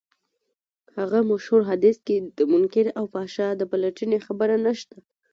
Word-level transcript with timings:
هغه 0.97 1.19
مشهور 1.31 1.61
حديث 1.69 1.97
کې 2.05 2.15
د 2.37 2.39
منکر 2.51 2.85
او 2.97 3.03
فحشا 3.13 3.47
د 3.55 3.61
پلټنې 3.71 4.19
خبره 4.25 4.55
نشته. 4.65 4.97